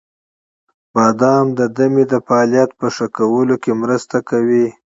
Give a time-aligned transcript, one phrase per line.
[0.93, 4.67] •بادام د دمه د فعالیت په ښه کولو کې مرسته کوي.